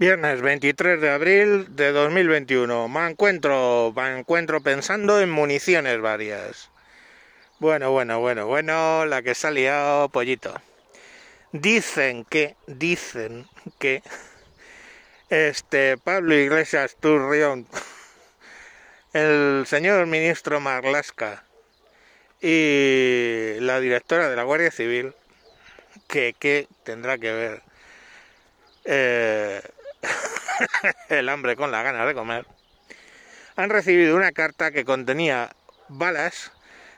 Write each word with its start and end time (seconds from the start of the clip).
Viernes 0.00 0.40
23 0.40 0.98
de 0.98 1.10
abril 1.10 1.76
de 1.76 1.92
2021. 1.92 2.88
Me 2.88 3.10
encuentro, 3.10 3.92
me 3.94 4.18
encuentro 4.18 4.62
pensando 4.62 5.20
en 5.20 5.30
municiones 5.30 6.00
varias. 6.00 6.70
Bueno, 7.58 7.90
bueno, 7.90 8.18
bueno, 8.18 8.46
bueno, 8.46 9.04
la 9.04 9.20
que 9.20 9.34
se 9.34 9.46
ha 9.46 9.50
liado 9.50 10.08
pollito. 10.08 10.54
Dicen 11.52 12.24
que, 12.24 12.56
dicen 12.66 13.46
que 13.78 14.02
este 15.28 15.98
Pablo 15.98 16.34
Iglesias 16.34 16.96
Turrión, 16.98 17.66
el 19.12 19.64
señor 19.66 20.06
ministro 20.06 20.60
Marlasca 20.60 21.44
y 22.40 23.56
la 23.60 23.78
directora 23.80 24.30
de 24.30 24.36
la 24.36 24.44
Guardia 24.44 24.70
Civil, 24.70 25.12
que, 26.08 26.34
que 26.38 26.68
tendrá 26.84 27.18
que 27.18 27.32
ver 27.32 27.70
eh, 28.84 29.39
el 31.08 31.28
hambre 31.28 31.56
con 31.56 31.70
la 31.70 31.82
ganas 31.82 32.06
de 32.06 32.14
comer, 32.14 32.46
han 33.56 33.70
recibido 33.70 34.16
una 34.16 34.32
carta 34.32 34.70
que 34.70 34.84
contenía 34.84 35.50
balas 35.88 36.52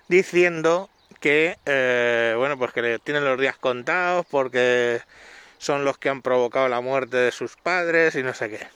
diciendo 0.08 0.90
que, 1.20 1.56
eh, 1.66 2.34
bueno, 2.36 2.58
pues 2.58 2.72
que 2.72 2.98
tienen 3.02 3.24
los 3.24 3.38
días 3.38 3.56
contados 3.56 4.26
porque 4.30 5.00
son 5.58 5.84
los 5.84 5.96
que 5.98 6.08
han 6.08 6.22
provocado 6.22 6.68
la 6.68 6.80
muerte 6.80 7.16
de 7.16 7.32
sus 7.32 7.56
padres 7.56 8.14
y 8.16 8.22
no 8.22 8.34
sé 8.34 8.50
qué. 8.50 8.66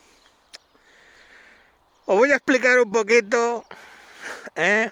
Os 2.07 2.17
voy 2.17 2.31
a 2.31 2.37
explicar 2.37 2.79
un 2.79 2.93
poquito 2.93 3.65
¿eh? 4.55 4.91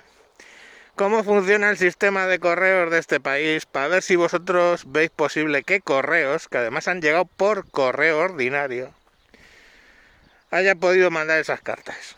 cómo 0.96 1.22
funciona 1.22 1.70
el 1.70 1.78
sistema 1.78 2.26
de 2.26 2.40
correos 2.40 2.90
de 2.90 2.98
este 2.98 3.20
país 3.20 3.66
para 3.66 3.88
ver 3.88 4.02
si 4.02 4.16
vosotros 4.16 4.84
veis 4.86 5.10
posible 5.10 5.62
que 5.62 5.80
correos, 5.80 6.48
que 6.48 6.58
además 6.58 6.88
han 6.88 7.00
llegado 7.00 7.24
por 7.24 7.70
correo 7.70 8.18
ordinario, 8.18 8.92
haya 10.54 10.76
podido 10.76 11.10
mandar 11.10 11.40
esas 11.40 11.60
cartas. 11.60 12.16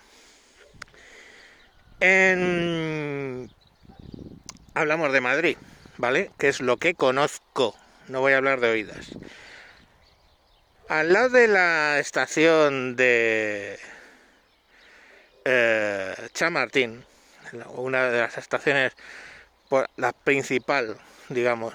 Hablamos 4.74 5.12
de 5.12 5.20
Madrid, 5.22 5.56
¿vale? 5.96 6.30
Que 6.38 6.48
es 6.48 6.60
lo 6.60 6.76
que 6.76 6.94
conozco, 6.94 7.74
no 8.08 8.20
voy 8.20 8.34
a 8.34 8.36
hablar 8.36 8.60
de 8.60 8.68
oídas. 8.68 9.08
Al 10.88 11.14
lado 11.14 11.30
de 11.30 11.48
la 11.48 11.98
estación 11.98 12.94
de 12.94 13.78
eh, 15.46 16.14
Chamartín, 16.34 17.06
una 17.68 18.10
de 18.10 18.20
las 18.20 18.36
estaciones, 18.36 18.92
la 19.96 20.12
principal, 20.12 20.98
digamos, 21.30 21.72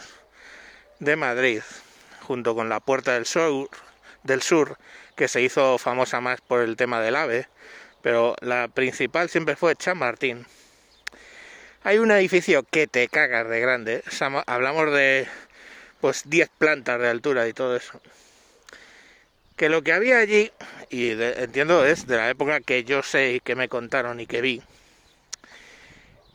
de 0.99 1.15
Madrid, 1.15 1.61
junto 2.21 2.53
con 2.53 2.69
la 2.69 2.79
Puerta 2.79 3.13
del 3.13 3.25
Sur, 3.25 3.69
del 4.23 4.43
Sur, 4.43 4.77
que 5.15 5.27
se 5.27 5.41
hizo 5.41 5.77
famosa 5.77 6.21
más 6.21 6.41
por 6.41 6.61
el 6.61 6.75
tema 6.75 7.01
del 7.01 7.15
AVE, 7.15 7.47
pero 8.01 8.35
la 8.41 8.67
principal 8.67 9.29
siempre 9.29 9.55
fue 9.55 9.75
Chamartín. 9.75 10.45
Hay 11.83 11.97
un 11.97 12.11
edificio 12.11 12.63
que 12.63 12.87
te 12.87 13.07
cagas 13.07 13.49
de 13.49 13.59
grande, 13.59 14.03
hablamos 14.45 14.91
de 14.93 15.27
pues 15.99 16.23
10 16.25 16.49
plantas 16.57 16.99
de 16.99 17.07
altura 17.07 17.47
y 17.47 17.53
todo 17.53 17.75
eso. 17.75 18.01
Que 19.55 19.69
lo 19.69 19.83
que 19.83 19.93
había 19.93 20.19
allí, 20.19 20.51
y 20.89 21.11
entiendo 21.11 21.85
es 21.85 22.07
de 22.07 22.17
la 22.17 22.29
época 22.29 22.59
que 22.61 22.83
yo 22.83 23.03
sé 23.03 23.33
y 23.33 23.39
que 23.39 23.55
me 23.55 23.69
contaron 23.69 24.19
y 24.19 24.27
que 24.27 24.41
vi, 24.41 24.61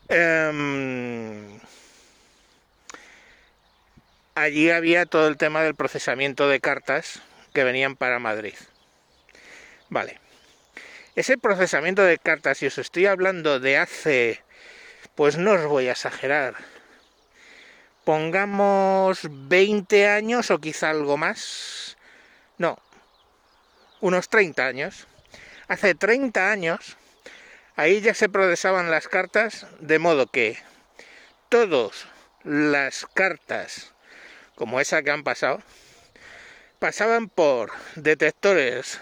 em, 0.09 1.59
allí 4.35 4.69
había 4.69 5.05
todo 5.05 5.27
el 5.27 5.37
tema 5.37 5.63
del 5.63 5.75
procesamiento 5.75 6.47
de 6.47 6.59
cartas 6.59 7.21
que 7.57 7.63
venían 7.63 7.95
para 7.95 8.19
Madrid. 8.19 8.53
Vale. 9.89 10.19
Ese 11.15 11.39
procesamiento 11.39 12.03
de 12.03 12.19
cartas, 12.19 12.59
si 12.59 12.67
os 12.67 12.77
estoy 12.77 13.07
hablando 13.07 13.59
de 13.59 13.79
hace, 13.79 14.43
pues 15.15 15.37
no 15.37 15.53
os 15.53 15.65
voy 15.65 15.87
a 15.87 15.93
exagerar, 15.93 16.53
pongamos 18.03 19.21
20 19.23 20.07
años 20.07 20.51
o 20.51 20.59
quizá 20.59 20.91
algo 20.91 21.17
más, 21.17 21.97
no, 22.59 22.77
unos 24.01 24.29
30 24.29 24.63
años. 24.63 25.07
Hace 25.67 25.95
30 25.95 26.51
años, 26.51 26.95
ahí 27.75 28.01
ya 28.01 28.13
se 28.13 28.29
procesaban 28.29 28.91
las 28.91 29.07
cartas, 29.07 29.65
de 29.79 29.97
modo 29.97 30.27
que 30.27 30.59
todas 31.49 32.05
las 32.43 33.07
cartas, 33.15 33.95
como 34.53 34.79
esa 34.79 35.01
que 35.01 35.09
han 35.09 35.23
pasado, 35.23 35.63
pasaban 36.79 37.29
por 37.29 37.71
detectores, 37.95 38.99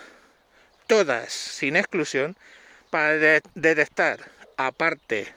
todas 0.88 1.32
sin 1.32 1.76
exclusión, 1.76 2.38
para 2.90 3.42
detectar, 3.56 4.32
aparte 4.58 5.34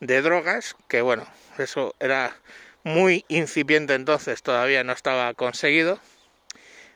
de 0.00 0.22
drogas, 0.22 0.76
que 0.88 1.02
bueno, 1.02 1.26
eso 1.58 1.94
era 2.00 2.36
muy 2.82 3.24
incipiente 3.28 3.94
entonces, 3.94 4.42
todavía 4.42 4.84
no 4.84 4.92
estaba 4.92 5.32
conseguido, 5.34 6.00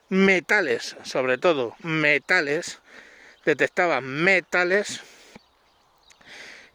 metales, 0.08 0.96
sobre 1.04 1.38
todo 1.38 1.74
metales, 1.82 2.80
detectaban 3.44 4.04
metales 4.04 5.00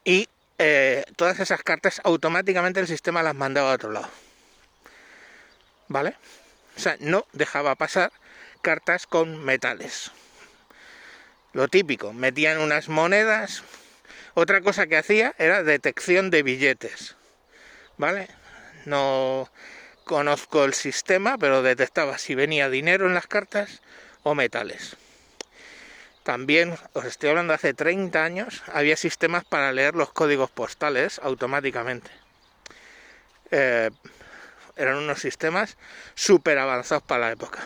y 0.03 0.27
eh, 0.57 1.03
todas 1.15 1.39
esas 1.39 1.63
cartas 1.63 2.01
automáticamente 2.03 2.79
el 2.79 2.87
sistema 2.87 3.23
las 3.23 3.35
mandaba 3.35 3.71
a 3.71 3.75
otro 3.75 3.91
lado. 3.91 4.09
¿Vale? 5.87 6.15
O 6.79 6.81
sea, 6.81 6.95
no 7.01 7.27
dejaba 7.33 7.75
pasar 7.75 8.13
cartas 8.61 9.05
con 9.05 9.43
metales. 9.43 10.11
Lo 11.51 11.67
típico, 11.67 12.13
metían 12.13 12.57
unas 12.57 12.87
monedas. 12.87 13.63
Otra 14.33 14.61
cosa 14.61 14.87
que 14.87 14.95
hacía 14.95 15.35
era 15.37 15.61
detección 15.63 16.29
de 16.29 16.41
billetes. 16.41 17.17
¿Vale? 17.97 18.29
No 18.85 19.51
conozco 20.05 20.63
el 20.63 20.73
sistema, 20.73 21.37
pero 21.37 21.63
detectaba 21.63 22.17
si 22.17 22.33
venía 22.33 22.69
dinero 22.69 23.07
en 23.07 23.13
las 23.13 23.27
cartas 23.27 23.81
o 24.23 24.33
metales. 24.33 24.95
También, 26.23 26.77
os 26.93 27.03
estoy 27.03 27.31
hablando 27.31 27.53
hace 27.53 27.73
30 27.73 28.23
años, 28.23 28.63
había 28.71 28.95
sistemas 28.95 29.43
para 29.43 29.73
leer 29.73 29.95
los 29.95 30.13
códigos 30.13 30.49
postales 30.49 31.19
automáticamente. 31.21 32.09
Eh, 33.51 33.89
eran 34.79 34.95
unos 34.95 35.19
sistemas 35.19 35.77
súper 36.15 36.57
avanzados 36.57 37.03
para 37.03 37.27
la 37.27 37.31
época. 37.31 37.59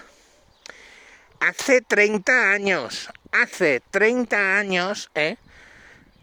Hace 1.40 1.82
30 1.82 2.52
años, 2.52 3.10
hace 3.32 3.82
30 3.92 4.58
años, 4.58 5.12
¿eh? 5.14 5.38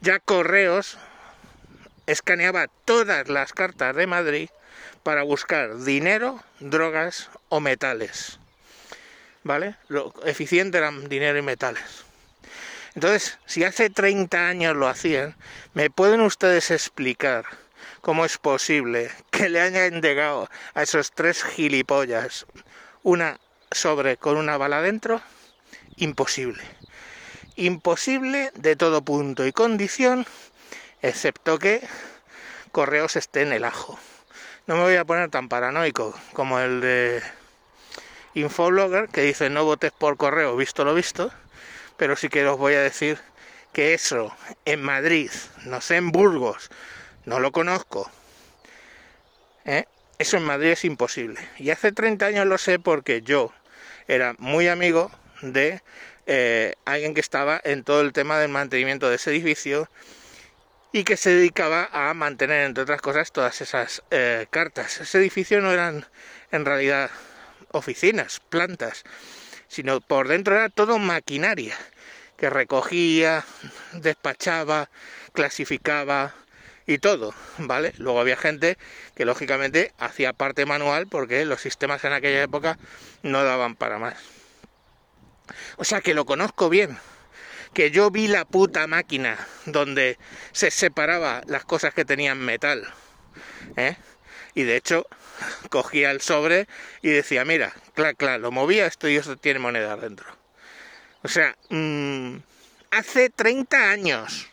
ya 0.00 0.18
Correos 0.18 0.98
escaneaba 2.06 2.66
todas 2.84 3.28
las 3.28 3.52
cartas 3.52 3.94
de 3.94 4.06
Madrid 4.06 4.50
para 5.02 5.22
buscar 5.22 5.78
dinero, 5.78 6.42
drogas 6.58 7.30
o 7.48 7.60
metales. 7.60 8.38
¿Vale? 9.42 9.76
Lo 9.88 10.12
eficiente 10.26 10.78
eran 10.78 11.08
dinero 11.08 11.38
y 11.38 11.42
metales. 11.42 12.04
Entonces, 12.94 13.38
si 13.46 13.64
hace 13.64 13.88
30 13.88 14.48
años 14.48 14.76
lo 14.76 14.88
hacían, 14.88 15.36
¿me 15.72 15.88
pueden 15.90 16.20
ustedes 16.20 16.70
explicar 16.70 17.44
¿Cómo 18.00 18.24
es 18.24 18.38
posible 18.38 19.10
que 19.30 19.50
le 19.50 19.60
hayan 19.60 19.94
entregado 19.94 20.48
a 20.72 20.82
esos 20.82 21.12
tres 21.12 21.44
gilipollas 21.44 22.46
una 23.02 23.38
sobre 23.70 24.16
con 24.16 24.38
una 24.38 24.56
bala 24.56 24.80
dentro? 24.80 25.20
Imposible. 25.96 26.62
Imposible 27.56 28.52
de 28.54 28.74
todo 28.74 29.02
punto 29.02 29.46
y 29.46 29.52
condición, 29.52 30.24
excepto 31.02 31.58
que 31.58 31.82
Correos 32.72 33.16
esté 33.16 33.42
en 33.42 33.52
el 33.52 33.64
ajo. 33.64 33.98
No 34.66 34.76
me 34.76 34.84
voy 34.84 34.96
a 34.96 35.04
poner 35.04 35.28
tan 35.28 35.50
paranoico 35.50 36.18
como 36.32 36.58
el 36.58 36.80
de 36.80 37.22
Infoblogger, 38.32 39.10
que 39.10 39.20
dice 39.20 39.50
no 39.50 39.64
votes 39.66 39.92
por 39.92 40.16
correo, 40.16 40.56
visto 40.56 40.86
lo 40.86 40.94
visto, 40.94 41.30
pero 41.98 42.16
sí 42.16 42.30
que 42.30 42.46
os 42.46 42.56
voy 42.56 42.74
a 42.74 42.80
decir 42.80 43.18
que 43.74 43.92
eso 43.92 44.34
en 44.64 44.80
Madrid, 44.80 45.30
no 45.66 45.82
sé, 45.82 45.96
en 45.96 46.12
Burgos, 46.12 46.70
no 47.24 47.40
lo 47.40 47.52
conozco. 47.52 48.10
¿Eh? 49.64 49.84
Eso 50.18 50.36
en 50.36 50.44
Madrid 50.44 50.70
es 50.70 50.84
imposible. 50.84 51.40
Y 51.58 51.70
hace 51.70 51.92
30 51.92 52.26
años 52.26 52.46
lo 52.46 52.58
sé 52.58 52.78
porque 52.78 53.22
yo 53.22 53.52
era 54.08 54.34
muy 54.38 54.68
amigo 54.68 55.10
de 55.42 55.82
eh, 56.26 56.74
alguien 56.84 57.14
que 57.14 57.20
estaba 57.20 57.60
en 57.64 57.84
todo 57.84 58.02
el 58.02 58.12
tema 58.12 58.38
del 58.38 58.50
mantenimiento 58.50 59.08
de 59.08 59.16
ese 59.16 59.30
edificio 59.30 59.88
y 60.92 61.04
que 61.04 61.16
se 61.16 61.30
dedicaba 61.30 61.88
a 61.92 62.12
mantener, 62.14 62.66
entre 62.66 62.82
otras 62.82 63.00
cosas, 63.00 63.32
todas 63.32 63.60
esas 63.60 64.02
eh, 64.10 64.46
cartas. 64.50 65.00
Ese 65.00 65.18
edificio 65.18 65.60
no 65.60 65.72
eran 65.72 66.06
en 66.50 66.64
realidad 66.64 67.10
oficinas, 67.70 68.40
plantas, 68.48 69.04
sino 69.68 70.00
por 70.00 70.28
dentro 70.28 70.56
era 70.56 70.68
todo 70.68 70.98
maquinaria 70.98 71.76
que 72.36 72.50
recogía, 72.50 73.44
despachaba, 73.92 74.90
clasificaba, 75.32 76.34
y 76.90 76.98
todo, 76.98 77.32
¿vale? 77.58 77.92
Luego 77.98 78.18
había 78.18 78.36
gente 78.36 78.76
que 79.14 79.24
lógicamente 79.24 79.92
hacía 79.98 80.32
parte 80.32 80.66
manual 80.66 81.06
porque 81.06 81.44
los 81.44 81.60
sistemas 81.60 82.02
en 82.04 82.12
aquella 82.12 82.42
época 82.42 82.78
no 83.22 83.44
daban 83.44 83.76
para 83.76 84.00
más. 84.00 84.16
O 85.76 85.84
sea 85.84 86.00
que 86.00 86.14
lo 86.14 86.26
conozco 86.26 86.68
bien. 86.68 86.98
Que 87.74 87.92
yo 87.92 88.10
vi 88.10 88.26
la 88.26 88.44
puta 88.44 88.88
máquina 88.88 89.38
donde 89.66 90.18
se 90.50 90.72
separaba 90.72 91.42
las 91.46 91.64
cosas 91.64 91.94
que 91.94 92.04
tenían 92.04 92.38
metal. 92.38 92.92
¿eh? 93.76 93.96
Y 94.54 94.64
de 94.64 94.74
hecho, 94.74 95.06
cogía 95.70 96.10
el 96.10 96.20
sobre 96.20 96.66
y 97.02 97.10
decía, 97.10 97.44
mira, 97.44 97.72
claro, 97.94 98.16
claro, 98.16 98.38
lo 98.38 98.50
movía 98.50 98.86
esto 98.86 99.08
y 99.08 99.14
esto 99.14 99.36
tiene 99.36 99.60
moneda 99.60 99.96
dentro. 99.96 100.26
O 101.22 101.28
sea, 101.28 101.56
mmm, 101.68 102.38
hace 102.90 103.30
30 103.30 103.90
años. 103.92 104.50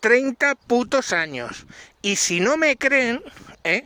30 0.00 0.54
putos 0.54 1.12
años. 1.12 1.66
Y 2.02 2.16
si 2.16 2.40
no 2.40 2.56
me 2.56 2.76
creen, 2.76 3.22
¿eh? 3.64 3.84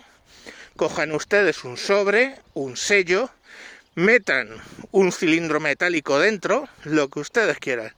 cojan 0.77 1.13
ustedes 1.13 1.65
un 1.65 1.77
sobre, 1.77 2.39
un 2.55 2.77
sello, 2.77 3.31
metan 3.95 4.49
un 4.91 5.13
cilindro 5.13 5.61
metálico 5.61 6.19
dentro, 6.19 6.69
lo 6.85 7.09
que 7.09 7.21
ustedes 7.21 7.59
quieran. 7.59 7.93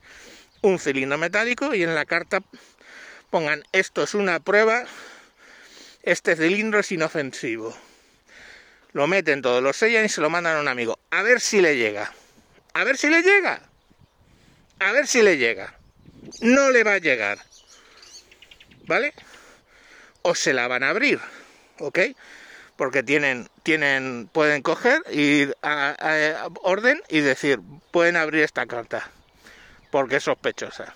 Un 0.63 0.79
cilindro 0.79 1.19
metálico 1.19 1.75
y 1.75 1.83
en 1.83 1.95
la 1.95 2.05
carta 2.05 2.43
pongan 3.31 3.65
esto 3.73 4.03
es 4.03 4.15
una 4.15 4.41
prueba, 4.41 4.85
este 6.03 6.37
cilindro 6.37 6.81
es 6.81 6.93
inofensivo. 6.93 7.77
Lo 8.93 9.07
meten 9.07 9.43
todos, 9.43 9.63
lo 9.63 9.73
sellan 9.73 10.05
y 10.05 10.09
se 10.09 10.21
lo 10.21 10.31
mandan 10.31 10.57
a 10.57 10.61
un 10.61 10.69
amigo. 10.69 10.99
A 11.11 11.23
ver 11.23 11.41
si 11.41 11.61
le 11.61 11.77
llega. 11.77 12.13
A 12.75 12.85
ver 12.85 12.97
si 12.97 13.09
le 13.09 13.23
llega. 13.23 13.61
A 14.79 14.93
ver 14.93 15.07
si 15.07 15.23
le 15.23 15.37
llega. 15.37 15.77
No 16.41 16.71
le 16.71 16.85
va 16.85 16.95
a 16.95 16.99
llegar. 16.99 17.39
¿Vale? 18.87 19.15
O 20.23 20.35
se 20.35 20.53
la 20.53 20.69
van 20.69 20.83
a 20.83 20.91
abrir. 20.91 21.21
¿Ok? 21.79 21.99
porque 22.77 23.03
tienen, 23.03 23.49
tienen, 23.63 24.29
pueden 24.33 24.63
coger, 24.63 25.03
ir 25.11 25.57
a, 25.63 26.49
orden 26.63 27.03
y 27.09 27.21
decir, 27.21 27.61
pueden 27.91 28.17
abrir 28.17 28.43
esta 28.43 28.67
carta, 28.67 29.09
porque 29.91 30.17
es 30.17 30.25
sospechosa. 30.25 30.95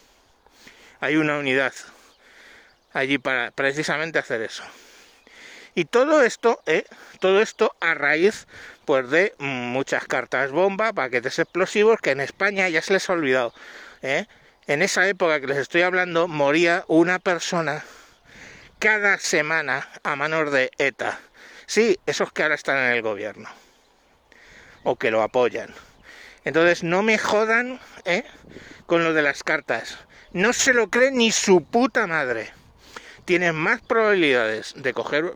Hay 1.01 1.17
una 1.17 1.39
unidad 1.39 1.73
allí 2.93 3.19
para 3.19 3.53
precisamente 3.53 4.19
hacer 4.19 4.43
eso. 4.43 4.65
Y 5.75 5.85
todo 5.85 6.23
esto, 6.23 6.61
¿eh? 6.67 6.85
todo 7.21 7.41
esto 7.41 7.73
a 7.81 7.95
raíz 7.95 8.49
pues 8.85 9.09
de 9.11 9.35
muchas 9.39 10.07
cartas 10.07 10.51
bomba, 10.51 10.93
paquetes 10.93 11.39
explosivos 11.39 12.01
que 12.01 12.11
en 12.11 12.21
España 12.21 12.69
ya 12.69 12.83
se 12.83 12.95
les 12.95 13.09
ha 13.09 13.13
olvidado. 13.13 13.55
¿eh? 14.03 14.27
En 14.69 14.83
esa 14.83 15.09
época 15.09 15.41
que 15.41 15.47
les 15.47 15.57
estoy 15.57 15.81
hablando 15.81 16.29
moría 16.29 16.85
una 16.89 17.19
persona 17.19 17.87
cada 18.79 19.17
semana 19.17 19.89
a 20.03 20.15
manos 20.15 20.53
de 20.53 20.71
ETA. 20.77 21.19
Sí, 21.65 21.99
esos 22.05 22.33
que 22.33 22.43
ahora 22.43 22.55
están 22.55 22.77
en 22.77 22.93
el 22.93 23.01
gobierno 23.01 23.49
o 24.83 24.97
que 24.97 25.11
lo 25.11 25.23
apoyan. 25.23 25.75
Entonces 26.45 26.83
no 26.83 27.03
me 27.03 27.17
jodan 27.17 27.81
¿eh? 28.05 28.25
con 28.85 29.05
lo 29.05 29.15
de 29.15 29.23
las 29.23 29.43
cartas. 29.43 29.97
No 30.33 30.53
se 30.53 30.75
lo 30.75 30.91
cree 30.91 31.13
ni 31.13 31.33
su 31.33 31.65
puta 31.65 32.07
madre. 32.07 32.53
Tienen 33.25 33.55
más 33.55 33.81
probabilidades 33.81 34.75
de 34.77 34.93
coger 34.93 35.33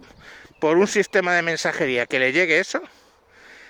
por 0.61 0.77
un 0.77 0.87
sistema 0.87 1.33
de 1.33 1.41
mensajería 1.41 2.05
que 2.05 2.19
le 2.19 2.33
llegue 2.33 2.61
eso 2.61 2.83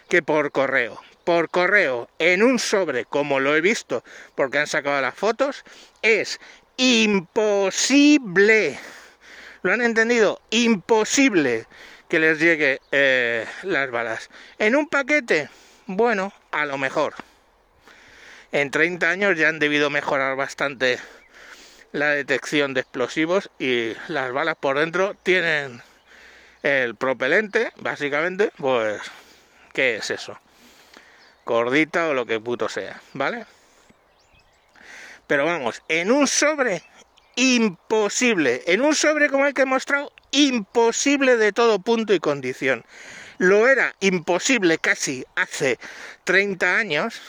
que 0.09 0.23
por 0.23 0.51
correo. 0.51 1.01
Por 1.25 1.51
correo, 1.51 2.09
en 2.19 2.43
un 2.43 2.59
sobre, 2.59 3.05
como 3.05 3.41
lo 3.41 3.55
he 3.55 3.61
visto, 3.61 4.03
porque 4.35 4.59
han 4.59 4.67
sacado 4.67 5.01
las 5.01 5.15
fotos, 5.15 5.65
es 6.03 6.41
imposible. 6.77 8.79
¿Lo 9.63 9.73
han 9.73 9.83
entendido? 9.83 10.41
Imposible 10.51 11.67
que 12.09 12.19
les 12.19 12.41
llegue 12.41 12.81
eh, 12.91 13.47
las 13.63 13.91
balas. 13.91 14.29
En 14.59 14.77
un 14.77 14.89
paquete, 14.89 15.49
bueno, 15.87 16.33
a 16.51 16.67
lo 16.67 16.77
mejor. 16.77 17.15
En 18.51 18.71
30 18.71 19.09
años 19.09 19.39
ya 19.39 19.49
han 19.49 19.59
debido 19.59 19.89
mejorar 19.89 20.37
bastante 20.37 20.99
la 21.93 22.11
detección 22.11 22.75
de 22.75 22.81
explosivos 22.81 23.51
y 23.59 23.95
las 24.09 24.33
balas 24.33 24.57
por 24.57 24.79
dentro 24.79 25.15
tienen 25.23 25.83
el 26.63 26.97
propelente, 26.97 27.73
básicamente, 27.77 28.51
pues, 28.57 29.01
¿qué 29.73 29.97
es 29.97 30.11
eso? 30.11 30.39
Cordita 31.45 32.09
o 32.09 32.15
lo 32.15 32.27
que 32.27 32.41
puto 32.41 32.69
sea, 32.69 33.01
¿vale? 33.13 33.47
Pero 35.27 35.45
vamos, 35.45 35.83
en 35.89 36.11
un 36.11 36.27
sobre 36.27 36.83
imposible, 37.37 38.63
en 38.67 38.83
un 38.83 38.95
sobre 38.95 39.29
como 39.29 39.47
el 39.47 39.55
que 39.55 39.63
he 39.63 39.67
mostrado, 39.67 40.13
imposible 40.31 41.37
de 41.37 41.53
todo 41.53 41.79
punto 41.79 42.15
y 42.15 42.21
condición. 42.21 42.85
Lo 43.39 43.69
era 43.69 43.95
imposible 44.01 44.79
casi 44.79 45.25
hace 45.35 45.79
30 46.25 46.77
años, 46.77 47.21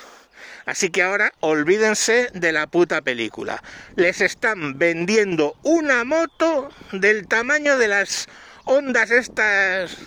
así 0.65 0.89
que 0.89 1.01
ahora 1.01 1.31
olvídense 1.39 2.29
de 2.33 2.51
la 2.51 2.67
puta 2.67 3.01
película. 3.01 3.63
Les 3.95 4.21
están 4.21 4.77
vendiendo 4.77 5.55
una 5.63 6.03
moto 6.03 6.69
del 6.91 7.27
tamaño 7.27 7.77
de 7.77 7.87
las 7.87 8.27
ondas 8.65 9.11
estas 9.11 9.97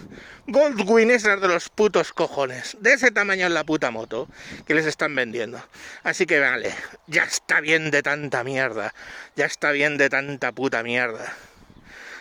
Goldwyn 0.49 1.11
esas 1.11 1.41
de 1.41 1.49
los 1.49 1.69
putos 1.69 2.13
cojones. 2.13 2.77
De 2.81 2.93
ese 2.93 3.11
tamaño 3.11 3.47
es 3.47 3.53
la 3.53 3.65
puta 3.65 3.91
moto 3.91 4.29
que 4.65 4.75
les 4.75 4.87
están 4.87 5.15
vendiendo. 5.15 5.61
Así 6.05 6.25
que 6.25 6.39
vale, 6.39 6.73
ya 7.09 7.25
está 7.25 7.61
bien 7.61 7.91
de 7.91 8.03
tanta 8.03 8.45
mierda. 8.45 8.95
Ya 9.35 9.47
está 9.47 9.73
bien 9.73 9.99
de 9.99 10.09
tanta 10.09 10.53
puta 10.53 10.85
mierda. 10.85 11.33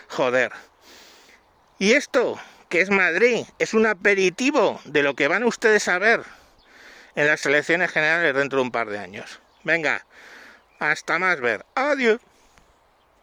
Joder. 0.08 0.50
Y 1.78 1.92
esto, 1.92 2.40
que 2.68 2.80
es 2.80 2.90
Madrid, 2.90 3.44
es 3.60 3.74
un 3.74 3.86
aperitivo 3.86 4.80
de 4.84 5.04
lo 5.04 5.14
que 5.14 5.28
van 5.28 5.44
ustedes 5.44 5.86
a 5.86 5.98
ver 5.98 6.22
en 7.14 7.28
las 7.28 7.46
elecciones 7.46 7.92
generales 7.92 8.34
dentro 8.34 8.58
de 8.58 8.64
un 8.64 8.72
par 8.72 8.88
de 8.88 8.98
años. 8.98 9.40
Venga, 9.62 10.04
hasta 10.80 11.20
más 11.20 11.40
ver. 11.40 11.64
Adiós. 11.76 12.20